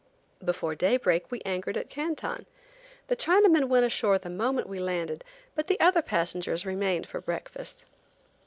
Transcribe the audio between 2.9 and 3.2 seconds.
The